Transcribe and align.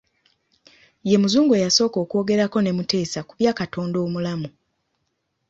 Ye 1.09 1.15
Muzungu 1.21 1.53
eyasooka 1.55 1.97
okwogerako 2.03 2.57
ne 2.61 2.71
Mutesa 2.77 3.19
ku 3.27 3.33
bya 3.39 3.51
Katonda 3.59 3.97
Omulamu. 4.05 4.49